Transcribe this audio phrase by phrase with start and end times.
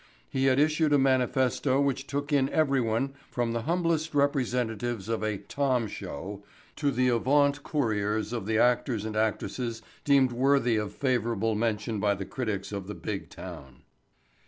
[0.31, 5.37] He had issued a manifesto which took in everyone from the humblest representatives of a
[5.37, 6.41] "Tom show"
[6.77, 12.15] to the avaunt couriers of the actors and actresses deemed worthy of favorable mention by
[12.15, 13.83] the critics of the Big Town.